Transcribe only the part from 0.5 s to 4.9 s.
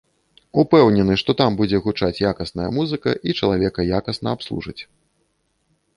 Упэўнены, што там будзе гучаць якасная музыка і чалавека якасна абслужаць.